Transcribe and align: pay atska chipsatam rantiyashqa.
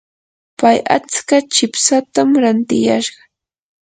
pay 0.59 0.77
atska 0.95 1.37
chipsatam 1.55 2.29
rantiyashqa. 2.43 3.21